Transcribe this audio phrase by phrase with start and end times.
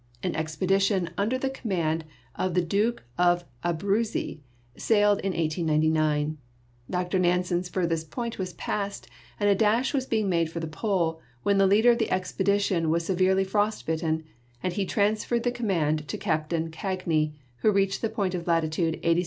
[0.23, 2.05] An expedition under the com mand
[2.35, 4.41] of the Duke of the Abruzzi
[4.75, 6.39] sailed in 1899.
[6.89, 7.19] Dr.
[7.19, 9.07] Nan sen's furthest point was passed,
[9.39, 12.89] and a dash was being made for the Pole, when the leader of the expedition
[12.89, 14.23] was severely frostbitten,
[14.63, 16.49] and he transferred the command to Capt.
[16.71, 19.17] Cagni, who reached the point of latitude 86° 34'.